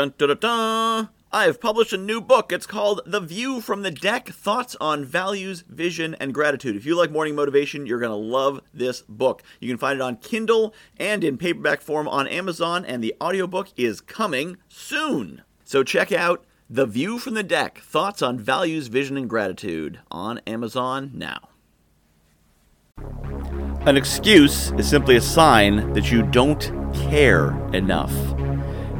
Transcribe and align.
Dun 0.00 0.14
dun 0.16 0.28
dun 0.28 0.38
dun! 0.38 1.08
I 1.30 1.44
have 1.44 1.60
published 1.60 1.92
a 1.92 1.98
new 1.98 2.22
book. 2.22 2.52
It's 2.52 2.64
called 2.64 3.02
The 3.04 3.20
View 3.20 3.60
from 3.60 3.82
the 3.82 3.90
Deck 3.90 4.30
Thoughts 4.30 4.74
on 4.80 5.04
Values, 5.04 5.62
Vision, 5.68 6.16
and 6.18 6.32
Gratitude. 6.32 6.74
If 6.74 6.86
you 6.86 6.96
like 6.96 7.10
morning 7.10 7.34
motivation, 7.34 7.84
you're 7.84 7.98
going 7.98 8.08
to 8.08 8.16
love 8.16 8.62
this 8.72 9.02
book. 9.02 9.42
You 9.60 9.68
can 9.68 9.76
find 9.76 9.96
it 9.98 10.02
on 10.02 10.16
Kindle 10.16 10.72
and 10.96 11.22
in 11.22 11.36
paperback 11.36 11.82
form 11.82 12.08
on 12.08 12.26
Amazon, 12.28 12.86
and 12.86 13.04
the 13.04 13.14
audiobook 13.20 13.68
is 13.76 14.00
coming 14.00 14.56
soon. 14.70 15.42
So 15.64 15.82
check 15.84 16.12
out 16.12 16.46
The 16.70 16.86
View 16.86 17.18
from 17.18 17.34
the 17.34 17.42
Deck 17.42 17.80
Thoughts 17.80 18.22
on 18.22 18.38
Values, 18.38 18.86
Vision, 18.86 19.18
and 19.18 19.28
Gratitude 19.28 20.00
on 20.10 20.38
Amazon 20.46 21.10
now. 21.12 21.50
An 23.84 23.98
excuse 23.98 24.72
is 24.78 24.88
simply 24.88 25.16
a 25.16 25.20
sign 25.20 25.92
that 25.92 26.10
you 26.10 26.22
don't 26.22 26.72
care 26.94 27.50
enough. 27.74 28.14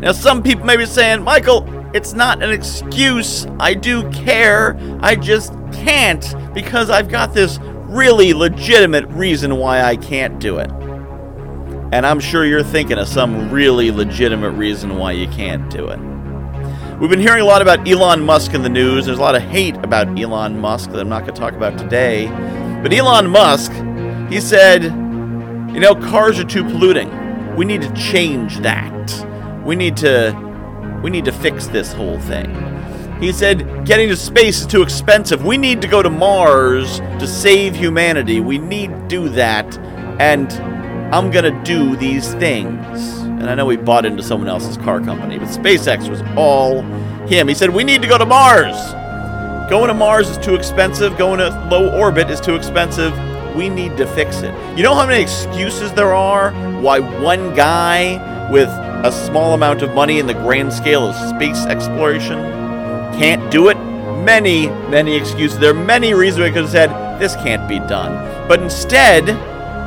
Now, 0.01 0.13
some 0.13 0.43
people 0.43 0.65
may 0.65 0.77
be 0.77 0.87
saying, 0.87 1.23
Michael, 1.23 1.67
it's 1.95 2.13
not 2.15 2.43
an 2.43 2.51
excuse. 2.51 3.47
I 3.59 3.75
do 3.75 4.09
care. 4.11 4.79
I 5.01 5.15
just 5.15 5.53
can't 5.73 6.35
because 6.55 6.89
I've 6.89 7.09
got 7.09 7.35
this 7.35 7.59
really 7.61 8.33
legitimate 8.33 9.07
reason 9.09 9.57
why 9.57 9.83
I 9.83 9.97
can't 9.97 10.39
do 10.39 10.59
it. 10.59 10.71
And 11.93 12.07
I'm 12.07 12.21
sure 12.21 12.45
you're 12.47 12.63
thinking 12.63 12.99
of 12.99 13.09
some 13.09 13.51
really 13.51 13.91
legitimate 13.91 14.53
reason 14.53 14.97
why 14.97 15.13
you 15.13 15.27
can't 15.29 15.69
do 15.71 15.89
it. 15.89 15.99
We've 17.01 17.11
been 17.11 17.21
hearing 17.21 17.43
a 17.43 17.47
lot 17.47 17.63
about 17.63 17.89
Elon 17.89 18.23
Musk 18.23 18.55
in 18.55 18.63
the 18.63 18.69
news. 18.69 19.07
There's 19.07 19.19
a 19.19 19.23
lot 19.23 19.35
of 19.35 19.43
hate 19.43 19.77
about 19.79 20.19
Elon 20.19 20.61
Musk 20.61 20.91
that 20.91 21.01
I'm 21.01 21.09
not 21.09 21.23
going 21.23 21.35
to 21.35 21.41
talk 21.41 21.55
about 21.55 21.77
today. 21.79 22.29
But 22.83 22.93
Elon 22.93 23.29
Musk, 23.29 23.73
he 24.31 24.41
said, 24.41 24.85
you 24.85 25.81
know, 25.81 25.95
cars 25.95 26.39
are 26.39 26.45
too 26.45 26.63
polluting. 26.63 27.57
We 27.57 27.65
need 27.65 27.83
to 27.83 27.93
change 27.95 28.59
that. 28.59 29.30
We 29.65 29.77
need 29.77 29.97
to 29.99 30.35
we 31.03 31.11
need 31.11 31.25
to 31.25 31.33
fix 31.33 31.67
this 31.67 31.93
whole 31.93 32.19
thing. 32.21 32.55
He 33.21 33.33
said 33.33 33.85
getting 33.85 34.09
to 34.09 34.17
space 34.17 34.61
is 34.61 34.67
too 34.67 34.83
expensive. 34.83 35.45
We 35.45 35.59
need 35.59 35.83
to 35.83 35.89
go 35.89 36.03
to 36.03 36.11
Mars 36.11 37.01
to 37.01 37.27
save 37.27 37.77
humanity. 37.77 38.41
We 38.41 38.59
need 38.59 38.89
to 38.89 39.09
do 39.09 39.29
that. 39.31 39.79
And 40.19 40.51
I'm 41.15 41.31
going 41.31 41.45
to 41.45 41.63
do 41.65 41.97
these 41.97 42.33
things. 42.35 43.19
And 43.21 43.51
I 43.51 43.55
know 43.55 43.69
he 43.69 43.77
bought 43.77 44.07
into 44.07 44.23
someone 44.23 44.49
else's 44.49 44.77
car 44.77 45.01
company, 45.01 45.39
but 45.39 45.49
SpaceX 45.49 46.09
was 46.09 46.23
all 46.37 46.83
him. 47.27 47.49
He 47.49 47.55
said, 47.55 47.71
We 47.71 47.85
need 47.85 48.01
to 48.03 48.09
go 48.09 48.17
to 48.17 48.27
Mars. 48.27 48.77
Going 49.71 49.89
to 49.89 49.95
Mars 49.95 50.29
is 50.29 50.39
too 50.39 50.55
expensive. 50.55 51.17
Going 51.17 51.39
to 51.39 51.49
low 51.71 51.91
orbit 51.99 52.31
is 52.31 52.41
too 52.41 52.55
expensive. 52.55 53.13
We 53.55 53.69
need 53.69 53.97
to 53.97 54.07
fix 54.07 54.43
it. 54.43 54.55
You 54.77 54.83
know 54.83 54.95
how 54.95 55.07
many 55.07 55.23
excuses 55.23 55.93
there 55.93 56.15
are 56.15 56.53
why 56.81 57.01
one 57.01 57.55
guy 57.55 58.51
with 58.51 58.69
a 59.05 59.13
small 59.13 59.55
amount 59.55 59.83
of 59.83 59.95
money 59.95 60.19
in 60.19 60.27
the 60.27 60.35
grand 60.35 60.73
scale 60.73 61.07
of 61.07 61.15
space 61.37 61.65
exploration 61.67 62.61
can't 63.21 63.51
do 63.53 63.69
it? 63.69 63.75
Many, 64.25 64.69
many 64.89 65.15
excuses. 65.15 65.59
There 65.59 65.73
are 65.73 65.85
many 65.85 66.15
reasons 66.15 66.43
we 66.43 66.49
could 66.51 66.63
have 66.63 66.71
said, 66.71 67.21
This 67.21 67.35
can't 67.37 67.69
be 67.69 67.79
done. 67.81 68.49
But 68.49 68.63
instead, 68.63 69.29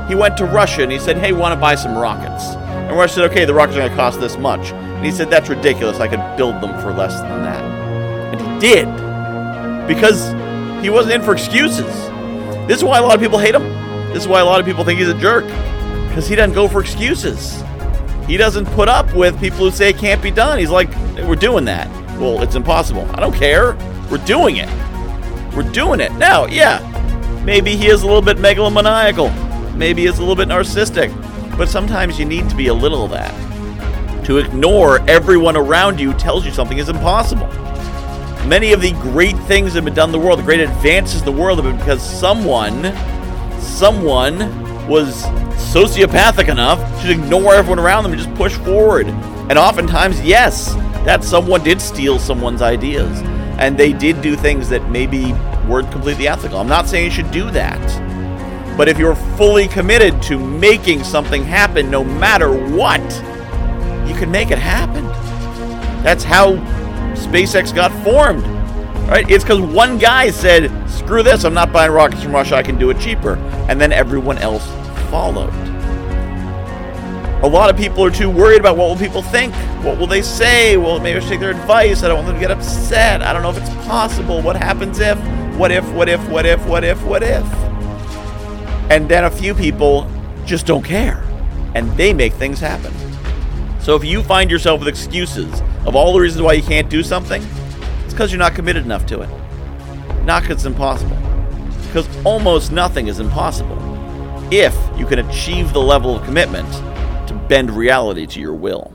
he 0.07 0.13
went 0.13 0.37
to 0.37 0.45
Russia 0.45 0.83
and 0.83 0.91
he 0.91 0.99
said, 0.99 1.17
Hey, 1.17 1.31
want 1.31 1.51
to 1.51 1.59
buy 1.59 1.73
some 1.73 1.97
rockets? 1.97 2.43
And 2.67 2.95
Russia 2.95 3.15
said, 3.15 3.31
Okay, 3.31 3.45
the 3.45 3.53
rockets 3.53 3.75
are 3.77 3.79
going 3.79 3.89
to 3.89 3.95
cost 3.95 4.19
this 4.19 4.37
much. 4.37 4.71
And 4.71 5.03
he 5.03 5.11
said, 5.11 5.31
That's 5.31 5.49
ridiculous. 5.49 5.99
I 5.99 6.07
could 6.07 6.21
build 6.37 6.61
them 6.61 6.79
for 6.79 6.93
less 6.93 7.19
than 7.21 7.41
that. 7.41 7.63
And 8.33 8.39
he 8.39 8.59
did. 8.59 8.85
Because 9.87 10.31
he 10.83 10.91
wasn't 10.91 11.15
in 11.15 11.21
for 11.23 11.33
excuses. 11.33 11.91
This 12.67 12.77
is 12.77 12.83
why 12.83 12.99
a 12.99 13.01
lot 13.01 13.15
of 13.15 13.19
people 13.19 13.39
hate 13.39 13.55
him. 13.55 13.63
This 14.13 14.21
is 14.21 14.27
why 14.27 14.41
a 14.41 14.45
lot 14.45 14.59
of 14.59 14.65
people 14.67 14.83
think 14.83 14.99
he's 14.99 15.09
a 15.09 15.17
jerk. 15.17 15.45
Because 16.07 16.27
he 16.27 16.35
doesn't 16.35 16.53
go 16.53 16.67
for 16.67 16.81
excuses. 16.81 17.63
He 18.27 18.37
doesn't 18.37 18.65
put 18.67 18.87
up 18.87 19.13
with 19.15 19.39
people 19.39 19.59
who 19.59 19.71
say 19.71 19.89
it 19.89 19.97
can't 19.97 20.21
be 20.21 20.31
done. 20.31 20.59
He's 20.59 20.69
like, 20.69 20.89
We're 21.15 21.35
doing 21.35 21.65
that. 21.65 21.89
Well, 22.19 22.41
it's 22.41 22.55
impossible. 22.55 23.09
I 23.11 23.19
don't 23.19 23.35
care. 23.35 23.75
We're 24.09 24.23
doing 24.25 24.57
it. 24.57 24.69
We're 25.55 25.69
doing 25.71 25.99
it. 25.99 26.11
Now, 26.13 26.45
yeah, 26.45 26.79
maybe 27.45 27.75
he 27.75 27.87
is 27.87 28.03
a 28.03 28.05
little 28.05 28.21
bit 28.21 28.37
megalomaniacal. 28.37 29.75
Maybe 29.75 30.05
he's 30.05 30.17
a 30.17 30.21
little 30.21 30.35
bit 30.35 30.47
narcissistic. 30.47 31.11
But 31.57 31.69
sometimes 31.69 32.17
you 32.17 32.25
need 32.25 32.49
to 32.49 32.55
be 32.55 32.67
a 32.67 32.73
little 32.73 33.05
of 33.05 33.11
that. 33.11 33.33
To 34.25 34.37
ignore 34.37 34.99
everyone 35.09 35.57
around 35.57 35.99
you 35.99 36.13
tells 36.13 36.45
you 36.45 36.51
something 36.51 36.77
is 36.77 36.89
impossible. 36.89 37.47
Many 38.47 38.73
of 38.73 38.81
the 38.81 38.91
great 38.93 39.37
things 39.39 39.73
that 39.73 39.79
have 39.79 39.85
been 39.85 39.93
done 39.93 40.09
in 40.09 40.13
the 40.13 40.19
world, 40.19 40.39
the 40.39 40.43
great 40.43 40.59
advances 40.59 41.19
in 41.19 41.25
the 41.25 41.31
world 41.31 41.59
have 41.59 41.65
been 41.65 41.77
because 41.77 42.01
someone, 42.01 42.93
someone 43.59 44.39
was 44.87 45.23
sociopathic 45.73 46.49
enough 46.49 46.79
to 47.01 47.09
ignore 47.09 47.55
everyone 47.55 47.79
around 47.79 48.03
them 48.03 48.13
and 48.13 48.21
just 48.21 48.33
push 48.35 48.53
forward. 48.57 49.07
And 49.07 49.57
oftentimes, 49.57 50.21
yes, 50.21 50.75
that 51.03 51.23
someone 51.23 51.63
did 51.63 51.81
steal 51.81 52.19
someone's 52.19 52.61
ideas. 52.61 53.21
And 53.57 53.75
they 53.75 53.91
did 53.91 54.21
do 54.21 54.35
things 54.35 54.69
that 54.69 54.87
maybe 54.91 55.33
weren't 55.67 55.91
completely 55.91 56.27
ethical. 56.27 56.59
I'm 56.59 56.67
not 56.67 56.87
saying 56.87 57.05
you 57.05 57.11
should 57.11 57.31
do 57.31 57.49
that. 57.51 58.77
But 58.77 58.87
if 58.87 58.99
you're 58.99 59.15
fully 59.35 59.67
committed 59.67 60.21
to 60.23 60.37
making 60.37 61.03
something 61.03 61.43
happen 61.43 61.89
no 61.89 62.03
matter 62.03 62.51
what, 62.51 63.01
you 64.07 64.13
can 64.13 64.29
make 64.29 64.51
it 64.51 64.59
happen. 64.59 65.03
That's 66.03 66.23
how 66.23 66.53
SpaceX 67.15 67.73
got 67.73 67.91
formed. 68.03 68.43
Right? 69.09 69.27
It's 69.27 69.43
because 69.43 69.59
one 69.59 69.97
guy 69.97 70.29
said, 70.29 70.71
screw 70.87 71.23
this, 71.23 71.45
I'm 71.45 71.55
not 71.55 71.73
buying 71.73 71.91
rockets 71.91 72.21
from 72.21 72.33
Russia, 72.33 72.57
I 72.57 72.61
can 72.61 72.77
do 72.77 72.91
it 72.91 72.99
cheaper. 72.99 73.37
And 73.69 73.81
then 73.81 73.91
everyone 73.91 74.37
else 74.37 74.67
followed. 75.09 75.62
A 77.43 77.47
lot 77.47 77.69
of 77.69 77.75
people 77.75 78.05
are 78.05 78.09
too 78.09 78.29
worried 78.29 78.61
about 78.61 78.77
what 78.77 78.87
will 78.87 78.95
people 78.95 79.21
think? 79.21 79.53
What 79.83 79.99
will 79.99 80.07
they 80.07 80.21
say? 80.21 80.77
Well, 80.77 80.97
maybe 81.01 81.17
I 81.17 81.19
should 81.19 81.27
take 81.27 81.39
their 81.41 81.51
advice. 81.51 82.01
I 82.01 82.07
don't 82.07 82.19
want 82.19 82.27
them 82.27 82.37
to 82.37 82.39
get 82.39 82.51
upset. 82.51 83.21
I 83.21 83.33
don't 83.33 83.41
know 83.41 83.49
if 83.49 83.57
it's 83.57 83.69
possible. 83.85 84.41
What 84.41 84.55
happens 84.55 84.99
if? 84.99 85.19
What 85.57 85.69
if, 85.69 85.83
what 85.91 86.07
if, 86.07 86.25
what 86.29 86.45
if, 86.45 86.65
what 86.65 86.85
if, 86.85 87.03
what 87.03 87.21
if? 87.21 87.43
And 88.89 89.09
then 89.09 89.25
a 89.25 89.29
few 89.29 89.53
people 89.53 90.09
just 90.45 90.65
don't 90.65 90.85
care. 90.85 91.21
And 91.75 91.91
they 91.97 92.13
make 92.13 92.31
things 92.31 92.61
happen. 92.61 92.93
So 93.81 93.97
if 93.97 94.05
you 94.05 94.23
find 94.23 94.49
yourself 94.49 94.79
with 94.79 94.87
excuses 94.87 95.61
of 95.85 95.97
all 95.97 96.13
the 96.13 96.21
reasons 96.21 96.41
why 96.43 96.53
you 96.53 96.63
can't 96.63 96.89
do 96.89 97.03
something, 97.03 97.43
it's 98.05 98.13
because 98.13 98.31
you're 98.31 98.39
not 98.39 98.55
committed 98.55 98.85
enough 98.85 99.05
to 99.07 99.19
it. 99.19 99.29
Not 100.23 100.43
because 100.43 100.59
it's 100.59 100.65
impossible. 100.65 101.17
Because 101.87 102.07
almost 102.25 102.71
nothing 102.71 103.07
is 103.07 103.19
impossible 103.19 103.77
if 104.49 104.73
you 104.97 105.05
can 105.05 105.19
achieve 105.19 105.73
the 105.73 105.81
level 105.81 106.15
of 106.15 106.23
commitment 106.23 106.69
to 107.27 107.33
bend 107.33 107.71
reality 107.71 108.25
to 108.27 108.39
your 108.39 108.53
will. 108.53 108.93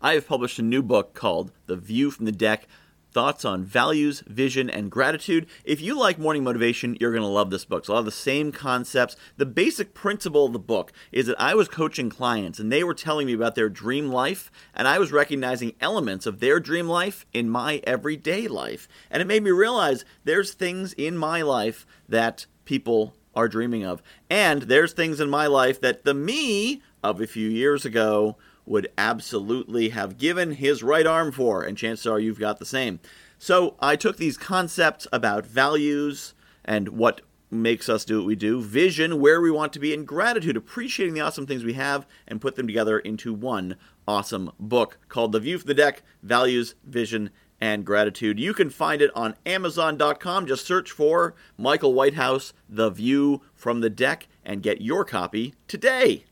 I 0.00 0.14
have 0.14 0.28
published 0.28 0.58
a 0.58 0.62
new 0.62 0.82
book 0.82 1.14
called 1.14 1.52
The 1.66 1.76
View 1.76 2.10
from 2.10 2.26
the 2.26 2.32
Deck 2.32 2.68
thoughts 3.14 3.44
on 3.44 3.64
values, 3.64 4.22
vision, 4.26 4.68
and 4.68 4.90
gratitude. 4.90 5.46
If 5.64 5.80
you 5.80 5.98
like 5.98 6.18
morning 6.18 6.44
motivation, 6.44 6.96
you're 7.00 7.12
going 7.12 7.22
to 7.22 7.28
love 7.28 7.48
this 7.48 7.64
book. 7.64 7.80
It's 7.80 7.88
a 7.88 7.92
lot 7.92 8.00
of 8.00 8.04
the 8.04 8.10
same 8.10 8.50
concepts. 8.52 9.16
The 9.36 9.46
basic 9.46 9.94
principle 9.94 10.44
of 10.44 10.52
the 10.52 10.58
book 10.58 10.92
is 11.12 11.26
that 11.26 11.40
I 11.40 11.54
was 11.54 11.68
coaching 11.68 12.10
clients 12.10 12.58
and 12.58 12.70
they 12.70 12.82
were 12.82 12.92
telling 12.92 13.28
me 13.28 13.32
about 13.32 13.54
their 13.54 13.68
dream 13.68 14.10
life, 14.10 14.50
and 14.74 14.88
I 14.88 14.98
was 14.98 15.12
recognizing 15.12 15.74
elements 15.80 16.26
of 16.26 16.40
their 16.40 16.58
dream 16.58 16.88
life 16.88 17.24
in 17.32 17.48
my 17.48 17.80
everyday 17.84 18.48
life. 18.48 18.88
And 19.10 19.22
it 19.22 19.26
made 19.26 19.44
me 19.44 19.52
realize 19.52 20.04
there's 20.24 20.52
things 20.52 20.92
in 20.94 21.16
my 21.16 21.40
life 21.40 21.86
that 22.08 22.46
people 22.64 23.14
are 23.34 23.48
dreaming 23.48 23.84
of. 23.84 24.02
And 24.30 24.62
there's 24.62 24.92
things 24.92 25.20
in 25.20 25.28
my 25.28 25.46
life 25.46 25.80
that 25.80 26.04
the 26.04 26.14
me 26.14 26.82
of 27.02 27.20
a 27.20 27.26
few 27.26 27.48
years 27.48 27.84
ago 27.84 28.36
would 28.66 28.88
absolutely 28.96 29.90
have 29.90 30.18
given 30.18 30.52
his 30.52 30.82
right 30.82 31.06
arm 31.06 31.32
for, 31.32 31.62
and 31.62 31.76
chances 31.76 32.06
are 32.06 32.18
you've 32.18 32.38
got 32.38 32.58
the 32.58 32.64
same. 32.64 33.00
So 33.38 33.74
I 33.80 33.96
took 33.96 34.16
these 34.16 34.38
concepts 34.38 35.06
about 35.12 35.44
values 35.44 36.34
and 36.64 36.88
what 36.88 37.20
makes 37.50 37.88
us 37.88 38.04
do 38.04 38.18
what 38.18 38.26
we 38.26 38.36
do, 38.36 38.60
vision, 38.60 39.20
where 39.20 39.40
we 39.40 39.50
want 39.50 39.72
to 39.74 39.78
be, 39.78 39.92
and 39.92 40.06
gratitude, 40.06 40.56
appreciating 40.56 41.14
the 41.14 41.20
awesome 41.20 41.46
things 41.46 41.62
we 41.62 41.74
have, 41.74 42.06
and 42.26 42.40
put 42.40 42.56
them 42.56 42.66
together 42.66 42.98
into 42.98 43.32
one 43.32 43.76
awesome 44.08 44.50
book 44.58 44.98
called 45.08 45.32
The 45.32 45.40
View 45.40 45.58
from 45.58 45.68
the 45.68 45.74
Deck 45.74 46.02
Values, 46.22 46.74
Vision, 46.84 47.30
and 47.64 47.86
Gratitude. 47.86 48.38
You 48.38 48.52
can 48.52 48.68
find 48.68 49.00
it 49.00 49.10
on 49.14 49.36
Amazon.com. 49.46 50.46
Just 50.46 50.66
search 50.66 50.90
for 50.90 51.34
Michael 51.56 51.94
Whitehouse, 51.94 52.52
The 52.68 52.90
View 52.90 53.40
from 53.54 53.80
the 53.80 53.88
Deck, 53.88 54.28
and 54.44 54.62
get 54.62 54.82
your 54.82 55.02
copy 55.02 55.54
today. 55.66 56.26